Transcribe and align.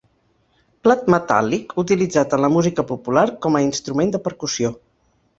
Plat 0.85 1.03
metàl·lic 1.15 1.75
utilitzat 1.83 2.33
en 2.37 2.41
la 2.45 2.49
música 2.53 2.85
popular 2.95 3.25
com 3.47 3.59
a 3.59 3.65
instrument 3.67 4.15
de 4.15 4.23
percussió. 4.29 4.73